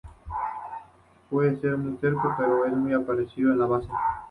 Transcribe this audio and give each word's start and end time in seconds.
Puede 1.29 1.61
ser 1.61 1.77
muy 1.77 1.93
terco, 1.97 2.33
pero 2.35 2.65
es 2.65 2.73
muy 2.73 2.91
apreciado 2.91 3.51
en 3.53 3.59
la 3.59 3.67
base. 3.67 3.89